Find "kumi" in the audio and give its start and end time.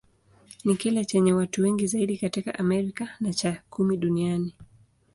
3.69-3.97